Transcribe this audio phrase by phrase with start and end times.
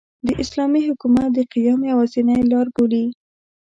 [0.27, 3.05] د اسلامي حکومت د قیام یوازینۍ لاربولي.